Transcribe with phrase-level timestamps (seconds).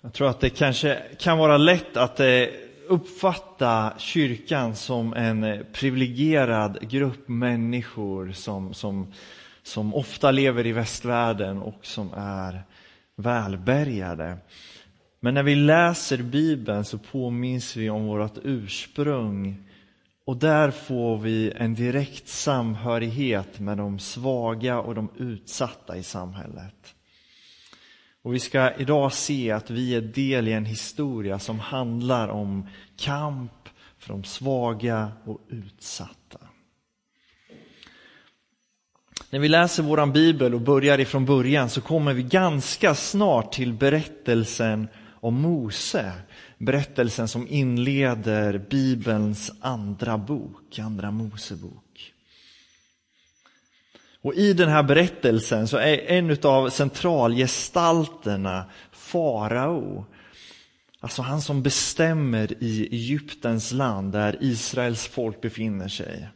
[0.00, 2.44] Jag tror att det kanske kan vara lätt att eh,
[2.88, 9.12] uppfatta kyrkan som en eh, privilegierad grupp människor som, som,
[9.62, 12.62] som ofta lever i västvärlden och som är
[13.16, 14.38] välbärgade.
[15.20, 19.68] Men när vi läser Bibeln så påminns vi om vårt ursprung
[20.24, 26.94] och där får vi en direkt samhörighet med de svaga och de utsatta i samhället.
[28.28, 32.68] Och vi ska idag se att vi är del i en historia som handlar om
[32.96, 36.38] kamp för de svaga och utsatta.
[39.30, 43.72] När vi läser vår bibel och börjar ifrån början så kommer vi ganska snart till
[43.72, 44.88] berättelsen
[45.20, 46.12] om Mose.
[46.58, 51.87] Berättelsen som inleder Bibelns andra bok, Andra Mosebok.
[54.28, 60.04] Och i den här berättelsen så är en av centralgestalterna farao.
[61.00, 66.28] Alltså han som bestämmer i Egyptens land där Israels folk befinner sig.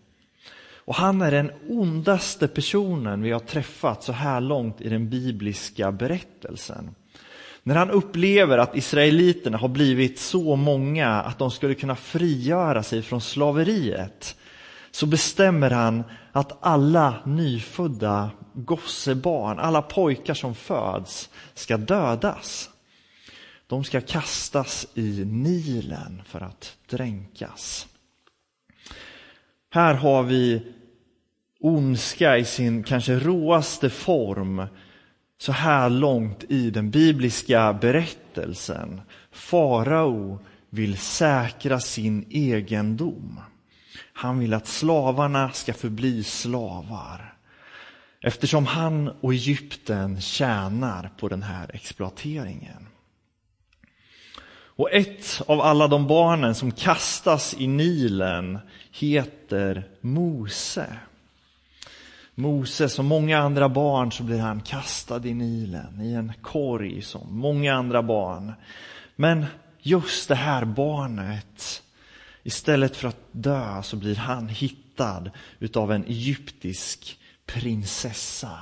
[0.77, 5.93] Och han är den ondaste personen vi har träffat så här långt i den bibliska
[5.93, 6.95] berättelsen.
[7.63, 13.03] När han upplever att israeliterna har blivit så många att de skulle kunna frigöra sig
[13.03, 14.37] från slaveriet
[14.93, 22.71] så bestämmer han att alla nyfödda gossebarn, alla pojkar som föds, ska dödas.
[23.67, 27.89] De ska kastas i Nilen för att dränkas.
[29.71, 30.63] Här har vi
[31.61, 34.67] ondska i sin kanske råaste form
[35.39, 39.01] så här långt i den bibliska berättelsen.
[39.31, 40.39] Farao
[40.71, 43.41] vill säkra sin egendom.
[44.13, 47.35] Han vill att slavarna ska förbli slavar.
[48.21, 52.87] Eftersom han och Egypten tjänar på den här exploateringen.
[54.77, 58.59] Och ett av alla de barnen som kastas i Nilen
[58.91, 60.97] heter Mose.
[62.35, 67.39] Mose, som många andra barn, så blir han kastad i Nilen, i en korg som
[67.39, 68.53] många andra barn.
[69.17, 69.47] Men
[69.79, 71.82] just det här barnet
[72.43, 78.59] Istället för att dö så blir han hittad utav en egyptisk prinsessa.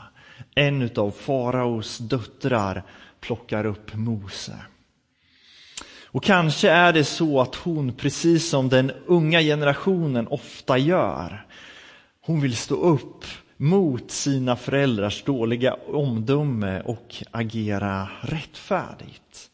[0.54, 2.82] En utav faraos döttrar
[3.20, 4.56] plockar upp Mose.
[6.12, 11.46] Och kanske är det så att hon, precis som den unga generationen ofta gör,
[12.20, 13.24] hon vill stå upp
[13.56, 19.50] mot sina föräldrars dåliga omdöme och agera rättfärdigt.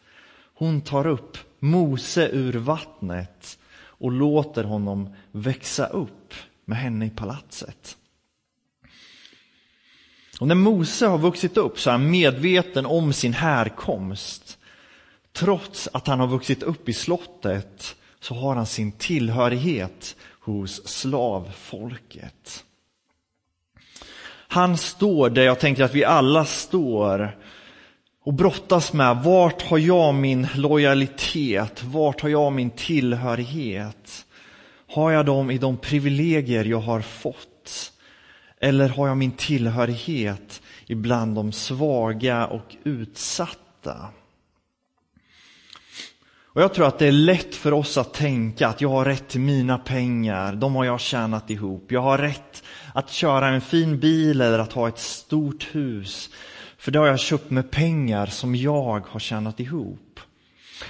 [0.54, 3.58] Hon tar upp Mose ur vattnet
[3.98, 6.34] och låter honom växa upp
[6.64, 7.96] med henne i palatset.
[10.40, 14.58] Och när Mose har vuxit upp så är han medveten om sin härkomst.
[15.32, 22.64] Trots att han har vuxit upp i slottet så har han sin tillhörighet hos slavfolket.
[24.48, 27.36] Han står där jag tänker att vi alla står
[28.26, 34.26] och brottas med vart har jag min lojalitet, vart har jag min tillhörighet?
[34.88, 37.92] Har jag dem i de privilegier jag har fått?
[38.60, 44.08] Eller har jag min tillhörighet ibland de svaga och utsatta?
[46.46, 49.28] Och Jag tror att det är lätt för oss att tänka att jag har rätt
[49.28, 51.92] till mina pengar, de har jag tjänat ihop.
[51.92, 52.62] Jag har rätt
[52.94, 56.30] att köra en fin bil eller att ha ett stort hus.
[56.86, 60.20] För det har jag köpt med pengar som jag har tjänat ihop.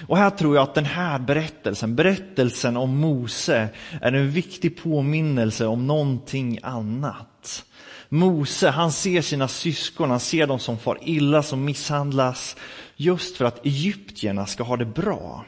[0.07, 3.69] Och här tror jag att den här berättelsen, berättelsen om Mose,
[4.01, 7.65] är en viktig påminnelse om någonting annat.
[8.09, 12.57] Mose, han ser sina syskon, han ser dem som far illa, som misshandlas,
[12.97, 15.45] just för att egyptierna ska ha det bra.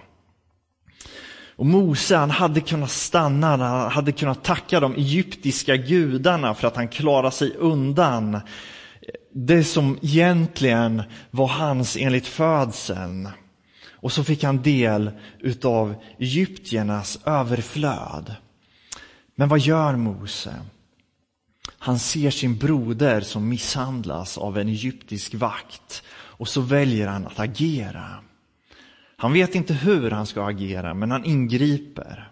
[1.56, 6.76] Och Mose, han hade kunnat stanna, han hade kunnat tacka de egyptiska gudarna för att
[6.76, 8.40] han klarade sig undan
[9.32, 13.28] det som egentligen var hans enligt födseln.
[13.90, 18.34] Och så fick han del utav egyptiernas överflöd.
[19.34, 20.54] Men vad gör Mose?
[21.78, 27.40] Han ser sin broder som misshandlas av en egyptisk vakt och så väljer han att
[27.40, 28.14] agera.
[29.16, 32.30] Han vet inte hur han ska agera, men han ingriper.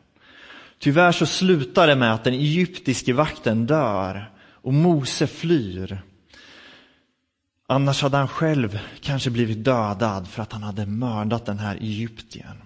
[0.79, 6.03] Tyvärr så slutar det med att den egyptiske vakten dör och Mose flyr.
[7.67, 12.63] Annars hade han själv kanske blivit dödad för att han hade mördat den här egyptiern.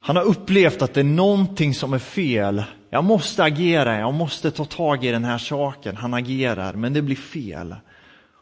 [0.00, 2.64] Han har upplevt att det är någonting som är fel.
[2.90, 5.96] Jag måste agera, jag måste ta tag i den här saken.
[5.96, 7.76] Han agerar, men det blir fel.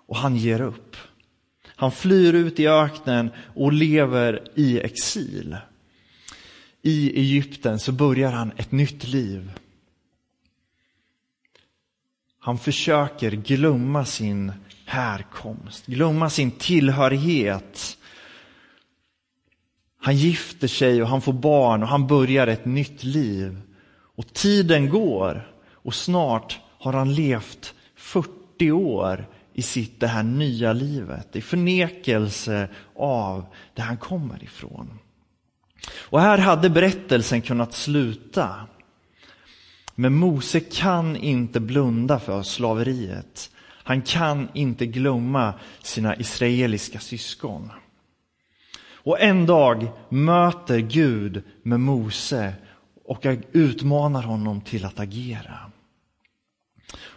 [0.07, 0.97] Och han ger upp.
[1.77, 5.57] Han flyr ut i öknen och lever i exil.
[6.83, 9.51] I Egypten så börjar han ett nytt liv.
[12.45, 14.53] Han försöker glömma sin
[14.87, 17.99] härkomst, glömma sin tillhörighet.
[20.01, 23.61] Han gifter sig och han får barn och han börjar ett nytt liv.
[24.17, 30.73] Och tiden går och snart har han levt 40 år i sitt det här nya
[30.73, 34.99] livet, i förnekelse av där han kommer ifrån.
[35.99, 38.67] Och här hade berättelsen kunnat sluta.
[39.95, 43.51] Men Mose kan inte blunda för slaveriet.
[43.85, 47.71] Han kan inte glömma sina israeliska syskon.
[49.05, 52.55] Och en dag möter Gud med Mose
[53.05, 55.59] och utmanar honom till att agera.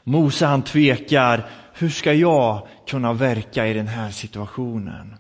[0.03, 5.15] Mose han tvekar, hur ska jag kunna verka i den här situationen?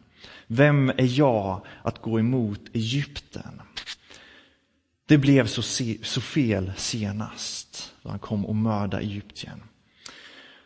[0.47, 3.61] Vem är jag att gå emot Egypten?
[5.07, 5.61] Det blev så,
[6.03, 9.63] så fel senast, då han kom och mördade Egypten.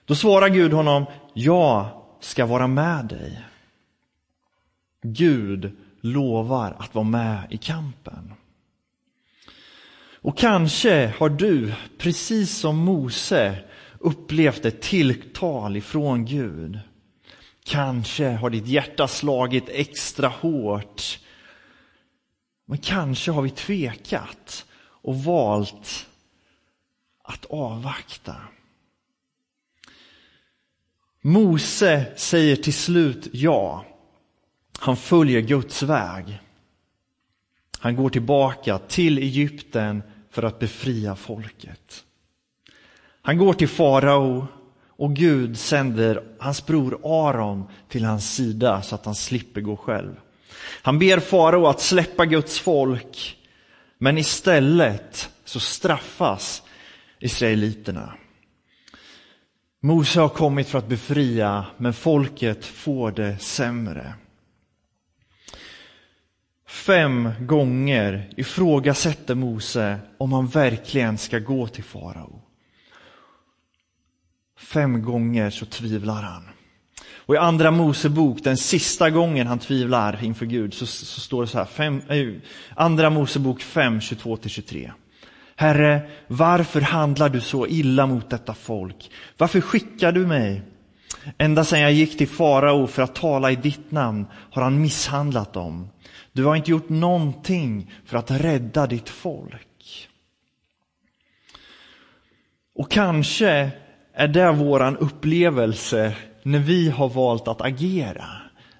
[0.06, 1.90] Då svarar Gud honom, jag
[2.20, 3.46] ska vara med dig.
[5.02, 8.34] Gud lovar att vara med i kampen.
[10.22, 13.58] Och kanske har du, precis som Mose,
[14.00, 16.80] upplevt ett tilltal ifrån Gud.
[17.64, 21.20] Kanske har ditt hjärta slagit extra hårt.
[22.70, 26.08] Men kanske har vi tvekat och valt
[27.24, 28.36] att avvakta.
[31.22, 33.86] Mose säger till slut ja.
[34.80, 36.40] Han följer Guds väg.
[37.80, 42.04] Han går tillbaka till Egypten för att befria folket.
[43.22, 44.48] Han går till farao
[44.88, 50.16] och Gud sänder hans bror Aron till hans sida så att han slipper gå själv.
[50.58, 53.38] Han ber farao att släppa Guds folk,
[53.98, 56.64] men istället så straffas
[57.20, 58.14] israeliterna.
[59.82, 64.14] Mose har kommit för att befria, men folket får det sämre.
[66.68, 72.42] Fem gånger ifrågasätter Mose om han verkligen ska gå till farao.
[74.58, 76.50] Fem gånger så tvivlar han.
[77.08, 81.48] Och i andra Mosebok, den sista gången han tvivlar inför Gud, så, så står det
[81.48, 82.28] så här, fem, äh,
[82.76, 84.92] andra Mosebok 5, 22-23.
[85.56, 89.12] Herre, varför handlar du så illa mot detta folk?
[89.38, 90.62] Varför skickar du mig?
[91.38, 95.54] Ända sedan jag gick till farao för att tala i ditt namn har han misshandlat
[95.54, 95.90] dem.
[96.32, 100.10] Du har inte gjort någonting för att rädda ditt folk.
[102.76, 103.72] Och kanske
[104.14, 106.16] är det våran upplevelse
[106.50, 108.28] när vi har valt att agera.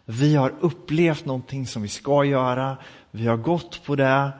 [0.06, 2.78] Vi har upplevt någonting som vi ska göra,
[3.12, 4.32] vi har gått på det,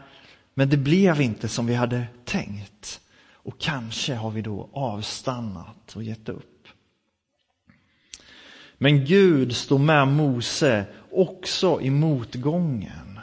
[0.54, 3.02] men det blev inte som vi hade tänkt.
[3.34, 6.68] Och kanske har vi då avstannat och gett upp.
[8.78, 13.20] Men Gud står med Mose också i motgången.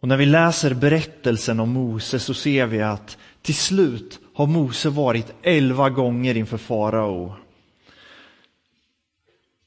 [0.00, 4.88] Och när vi läser berättelsen om Mose så ser vi att till slut har Mose
[4.88, 7.45] varit elva gånger inför farao.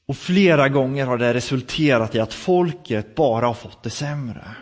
[0.10, 4.56] Och flera gånger har det resulterat i att folket bara har fått det sämre.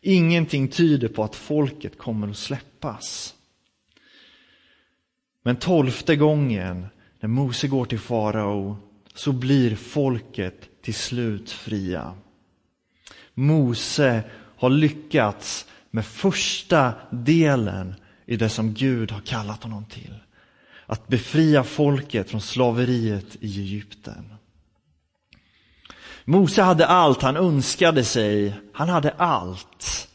[0.00, 3.34] Ingenting tyder på att folket kommer att släppas.
[5.42, 6.86] Men tolfte gången,
[7.20, 8.76] när Mose går till farao,
[9.14, 12.14] så blir folket till slut fria.
[13.34, 14.22] Mose
[14.56, 17.94] har lyckats med första delen
[18.26, 20.14] i det som Gud har kallat honom till.
[20.86, 24.33] Att befria folket från slaveriet i Egypten.
[26.24, 28.54] Mose hade allt han önskade sig.
[28.72, 30.08] Han hade allt.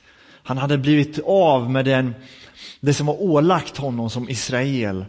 [0.44, 2.16] Han hade blivit av med den,
[2.80, 5.06] det som var ålagt honom som Israel.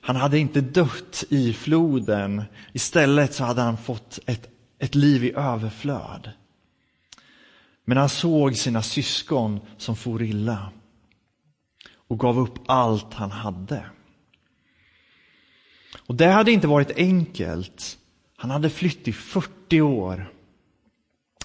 [0.00, 2.42] Han hade inte dött i floden.
[2.72, 6.30] Istället så hade han fått ett, ett liv i överflöd.
[7.84, 10.70] Men han såg sina syskon som for illa
[12.08, 13.84] och gav upp allt han hade.
[16.06, 17.98] Och det hade inte varit enkelt.
[18.36, 20.32] Han hade flytt i 40 år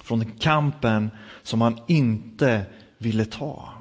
[0.04, 1.12] från kampen
[1.44, 2.66] som han inte
[2.98, 3.74] ville ta.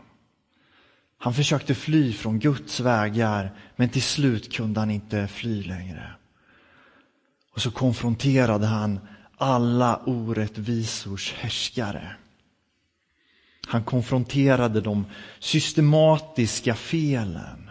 [1.18, 6.10] Han försökte fly från Guds vägar, men till slut kunde han inte fly längre.
[7.54, 9.00] Och så konfronterade han
[9.36, 12.16] alla orättvisors härskare.
[13.66, 15.04] Han konfronterade de
[15.38, 17.70] systematiska felen.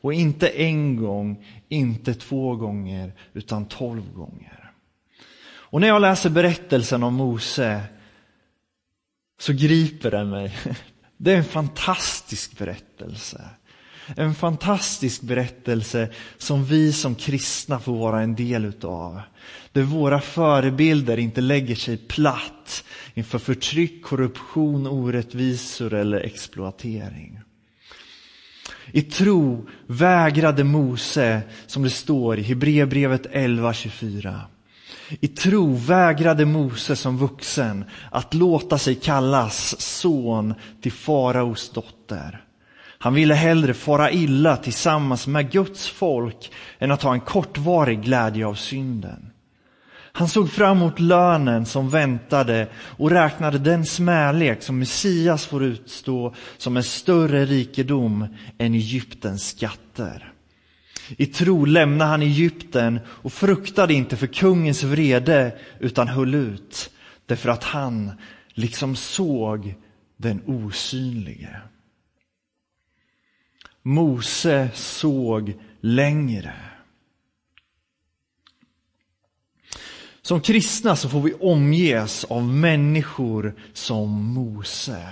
[0.00, 4.67] Och inte en gång, inte två gånger, utan tolv gånger.
[5.70, 7.82] Och när jag läser berättelsen om Mose
[9.40, 10.56] så griper den mig.
[11.16, 13.48] Det är en fantastisk berättelse.
[14.16, 16.08] En fantastisk berättelse
[16.38, 19.20] som vi som kristna får vara en del utav.
[19.72, 22.84] Där våra förebilder inte lägger sig platt
[23.14, 27.40] inför förtryck, korruption, orättvisor eller exploatering.
[28.92, 34.40] I tro vägrade Mose, som det står i Hebreerbrevet 11.24.
[35.20, 42.44] I tro vägrade Mose som vuxen att låta sig kallas son till faraos dotter.
[42.98, 48.46] Han ville hellre fara illa tillsammans med Guds folk än att ha en kortvarig glädje
[48.46, 49.30] av synden.
[50.12, 56.34] Han såg fram emot lönen som väntade och räknade den smälek som Messias får utstå
[56.56, 58.26] som en större rikedom
[58.58, 60.32] än Egyptens skatter.
[61.16, 66.90] I tro lämnade han Egypten och fruktade inte för kungens vrede utan höll ut
[67.26, 68.12] därför att han
[68.48, 69.74] liksom såg
[70.16, 71.60] den osynlige.
[73.82, 76.52] Mose såg längre.
[80.22, 85.08] Som kristna så får vi omges av människor som Mose.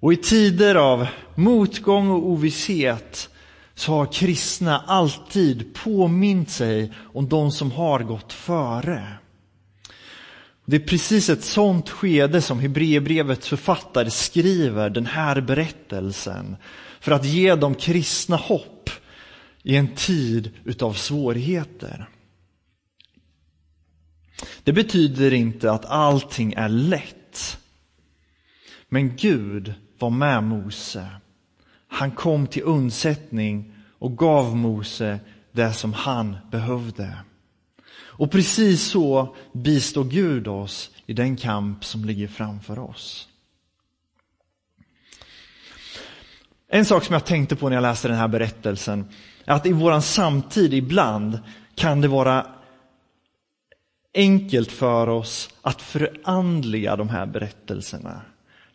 [0.00, 3.30] Och i tider av motgång och ovisshet
[3.78, 9.18] så har kristna alltid påmint sig om de som har gått före.
[10.64, 16.56] Det är precis ett sånt skede som Hebreerbrevets författare skriver den här berättelsen
[17.00, 18.90] för att ge de kristna hopp
[19.62, 22.08] i en tid utav svårigheter.
[24.64, 27.58] Det betyder inte att allting är lätt.
[28.88, 31.10] Men Gud var med Mose.
[31.88, 35.20] Han kom till undsättning och gav Mose
[35.52, 37.18] det som han behövde.
[37.90, 43.28] Och precis så bistår Gud oss i den kamp som ligger framför oss.
[46.68, 49.08] En sak som jag tänkte på när jag läste den här berättelsen
[49.44, 51.38] är att i våran samtid ibland
[51.74, 52.46] kan det vara
[54.14, 58.22] enkelt för oss att förandliga de här berättelserna.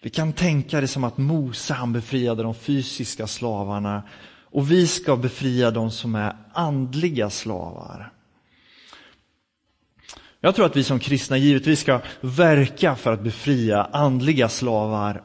[0.04, 4.04] Vi kan tänka det som att Mose han befriade de fysiska slavarna
[4.52, 8.12] och vi ska befria de som är andliga slavar.
[10.40, 15.24] Jag tror att vi som kristna givetvis ska verka för att befria andliga slavar.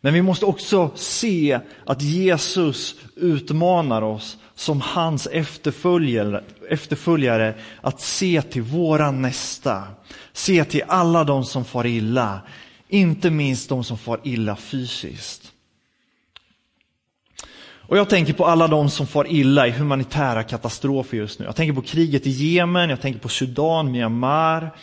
[0.00, 8.42] Men vi måste också se att Jesus utmanar oss som hans efterföljare, efterföljare att se
[8.42, 9.82] till våran nästa.
[10.32, 12.40] Se till alla de som far illa,
[12.88, 15.52] inte minst de som far illa fysiskt.
[17.88, 21.44] Och jag tänker på alla de som far illa i humanitära katastrofer just nu.
[21.44, 24.74] Jag tänker på kriget i Jemen, jag tänker på Sudan, Myanmar.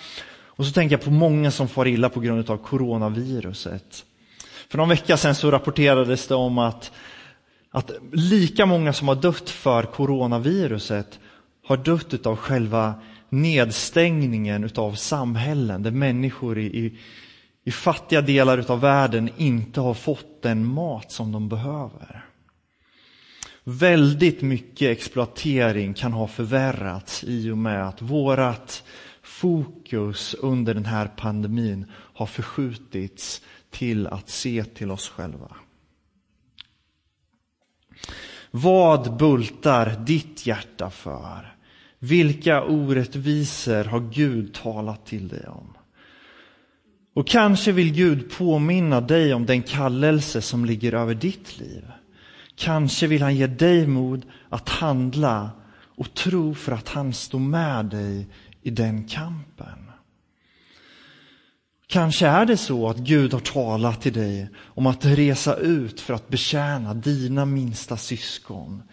[0.57, 4.05] Och så tänker jag på många som far illa på grund av coronaviruset.
[4.69, 6.91] För någon vecka sedan så rapporterades det om att,
[7.71, 11.19] att lika många som har dött för coronaviruset
[11.67, 12.93] har dött av själva
[13.29, 16.97] nedstängningen av samhällen där människor i, i,
[17.67, 22.25] i fattiga delar av världen inte har fått den mat som de behöver.
[23.63, 28.83] Väldigt mycket exploatering kan ha förvärrats i och med att vårat
[29.21, 35.55] fokus under den här pandemin har förskjutits till att se till oss själva.
[38.51, 41.55] Vad bultar ditt hjärta för?
[41.99, 45.74] Vilka orättvisor har Gud talat till dig om?
[47.15, 51.85] Och kanske vill Gud påminna dig om den kallelse som ligger över ditt liv.
[52.55, 55.49] Kanske vill han ge dig mod att handla
[55.95, 58.27] och tro för att han står med dig
[58.61, 59.91] i den kampen.
[61.87, 66.13] Kanske är det så att Gud har talat till dig om att resa ut för
[66.13, 68.83] att betjäna dina minsta syskon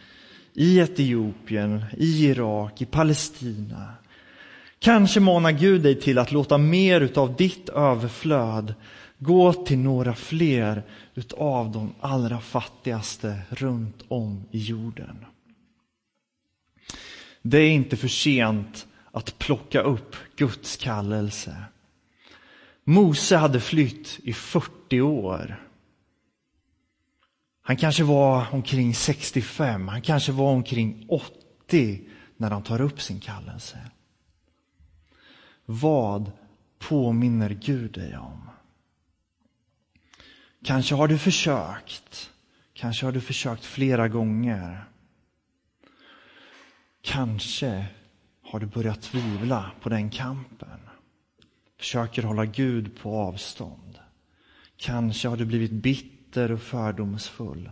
[0.55, 3.95] i Etiopien, i Irak, i Palestina.
[4.83, 8.75] Kanske manar Gud dig till att låta mer utav ditt överflöd
[9.19, 10.83] gå till några fler
[11.15, 15.25] utav de allra fattigaste runt om i jorden.
[17.43, 21.57] Det är inte för sent att plocka upp Guds kallelse.
[22.85, 25.69] Mose hade flytt i 40 år.
[27.63, 32.01] Han kanske var omkring 65, han kanske var omkring 80
[32.37, 33.79] när han tar upp sin kallelse.
[35.67, 36.33] Vad
[36.79, 38.49] påminner Gud dig om?
[40.65, 42.31] Kanske har du försökt,
[42.73, 44.85] kanske har du försökt flera gånger.
[47.03, 47.87] Kanske
[48.43, 50.81] har du börjat tvivla på den kampen.
[51.79, 53.99] Försöker hålla Gud på avstånd.
[54.77, 57.71] Kanske har du blivit bitter och fördomsfull.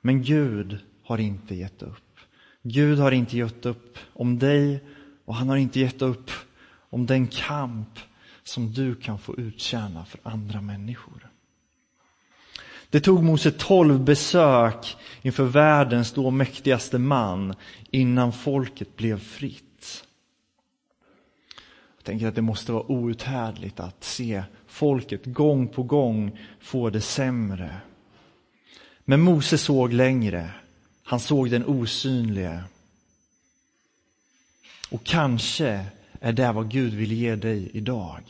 [0.00, 2.18] Men Gud har inte gett upp.
[2.62, 4.84] Gud har inte gett upp om dig
[5.24, 6.30] och han har inte gett upp
[6.94, 7.98] om den kamp
[8.44, 11.30] som du kan få uttjäna för andra människor.
[12.90, 17.54] Det tog Mose tolv besök inför världens då mäktigaste man
[17.90, 20.04] innan folket blev fritt.
[21.96, 27.00] Jag tänker att det måste vara outhärdligt att se folket gång på gång få det
[27.00, 27.76] sämre.
[29.04, 30.50] Men Mose såg längre.
[31.02, 32.64] Han såg den osynlige.
[34.90, 35.86] Och kanske
[36.24, 38.20] är det vad Gud vill ge dig idag.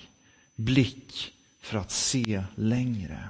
[0.54, 3.28] Blick för att se längre.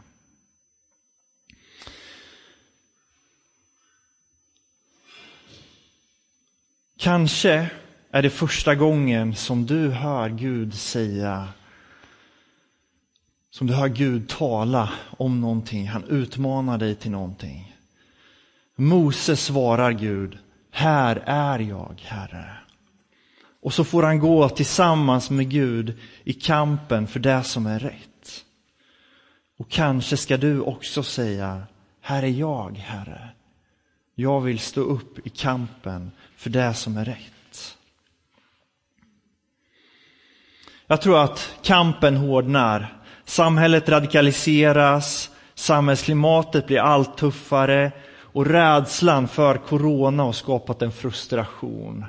[6.97, 7.71] Kanske
[8.11, 11.49] är det första gången som du hör Gud säga,
[13.50, 17.76] som du hör Gud tala om någonting, han utmanar dig till någonting.
[18.76, 20.38] Mose svarar Gud,
[20.71, 22.63] här är jag, Herre.
[23.64, 28.44] Och så får han gå tillsammans med Gud i kampen för det som är rätt.
[29.59, 31.62] Och kanske ska du också säga,
[32.00, 33.28] här är jag, Herre.
[34.14, 37.76] Jag vill stå upp i kampen för det som är rätt.
[40.87, 43.02] Jag tror att kampen hårdnar.
[43.25, 52.04] Samhället radikaliseras, samhällsklimatet blir allt tuffare och rädslan för corona har skapat en frustration.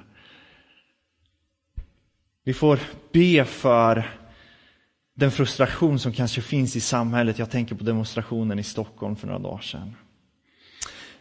[2.48, 2.80] Vi får
[3.12, 4.12] be för
[5.16, 7.40] den frustration som kanske finns i samhället.
[7.40, 9.96] Jag tänker på demonstrationen i Stockholm för några dagar sedan.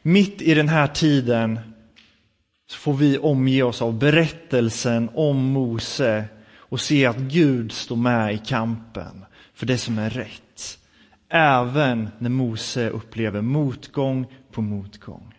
[0.03, 1.61] Mitt i den här tiden
[2.67, 6.25] så får vi omge oss av berättelsen om Mose
[6.57, 10.79] och se att Gud står med i kampen för det som är rätt.
[11.29, 15.35] Även när Mose upplever motgång på motgång.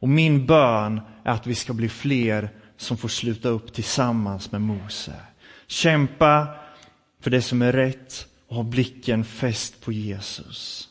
[0.00, 4.60] Och min bön är att vi ska bli fler som får sluta upp tillsammans med
[4.60, 5.14] Mose.
[5.66, 6.54] Kämpa
[7.20, 10.88] för det som är rätt och ha blicken fäst på Jesus.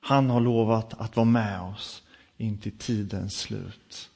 [0.00, 2.02] Han har lovat att vara med oss
[2.36, 4.10] in till tidens slut.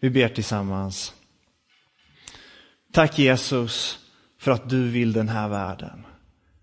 [0.00, 1.14] Vi ber tillsammans.
[2.92, 3.98] Tack Jesus
[4.38, 6.06] för att du vill den här världen.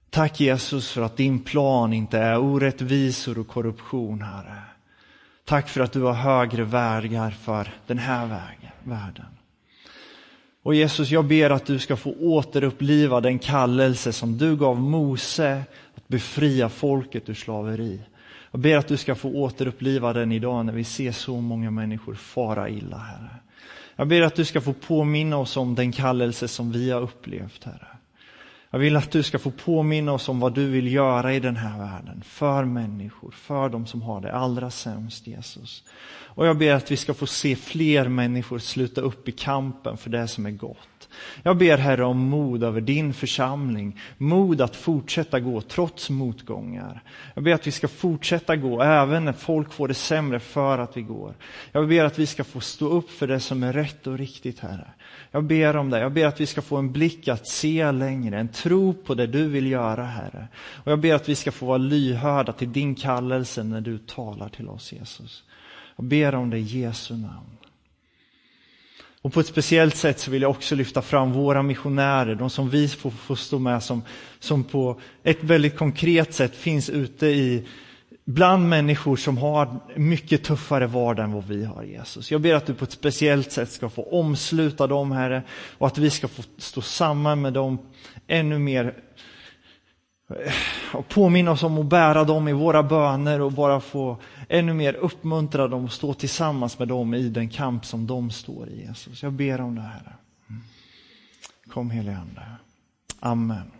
[0.09, 4.61] Tack Jesus för att din plan inte är orättvisor och korruption, Herre.
[5.45, 9.36] Tack för att du har högre vägar för den här vägen, världen.
[10.67, 15.63] Och Jesus, jag ber att du ska få återuppliva den kallelse som du gav Mose
[15.95, 17.99] att befria folket ur slaveri.
[18.51, 22.15] Jag ber att du ska få återuppliva den idag när vi ser så många människor
[22.15, 23.35] fara illa, Herre.
[23.95, 27.63] Jag ber att du ska få påminna oss om den kallelse som vi har upplevt,
[27.63, 27.96] Herre.
[28.77, 31.55] Jag vill att du ska få påminna oss om vad du vill göra i den
[31.55, 35.83] här världen, för människor, för de som har det allra sämst, Jesus.
[36.25, 40.09] Och jag ber att vi ska få se fler människor sluta upp i kampen för
[40.09, 40.96] det som är gott.
[41.43, 47.01] Jag ber Herre om mod över din församling, mod att fortsätta gå trots motgångar.
[47.33, 50.97] Jag ber att vi ska fortsätta gå även när folk får det sämre för att
[50.97, 51.33] vi går.
[51.71, 54.59] Jag ber att vi ska få stå upp för det som är rätt och riktigt
[54.59, 54.87] Herre.
[55.31, 55.99] Jag ber om det.
[55.99, 59.27] Jag ber att vi ska få en blick att se längre, en tro på det
[59.27, 60.47] du vill göra Herre.
[60.83, 64.49] Och jag ber att vi ska få vara lyhörda till din kallelse när du talar
[64.49, 65.43] till oss Jesus.
[65.95, 67.56] Jag ber om det i Jesu namn.
[69.27, 72.69] Och på ett speciellt sätt så vill jag också lyfta fram våra missionärer, de som
[72.69, 74.01] vi får, får stå med som,
[74.39, 77.67] som på ett väldigt konkret sätt finns ute i
[78.25, 82.31] bland människor som har mycket tuffare vardag än vad vi har, Jesus.
[82.31, 85.43] Jag ber att du på ett speciellt sätt ska få omsluta dem, Herre,
[85.77, 87.77] och att vi ska få stå samman med dem
[88.27, 88.93] ännu mer
[90.93, 94.17] och påminna oss om att bära dem i våra böner och bara få
[94.49, 98.69] ännu mer uppmuntra dem och stå tillsammans med dem i den kamp som de står
[98.69, 99.23] i, Jesus.
[99.23, 100.13] Jag ber om det, Herre.
[100.49, 100.61] Mm.
[101.67, 102.41] Kom helige Ande.
[103.19, 103.71] Amen.